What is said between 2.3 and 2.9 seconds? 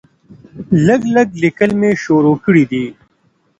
کړي دي